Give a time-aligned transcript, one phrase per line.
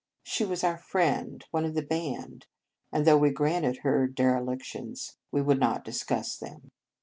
[0.23, 2.47] She was our friend, one of the band,
[2.91, 6.71] and though we granted her derelictions, we would not discuss them.